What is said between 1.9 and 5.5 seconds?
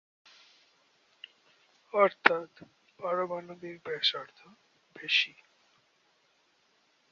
অর্থাৎ, পারমাণবিক ব্যাসার্ধ বেশি।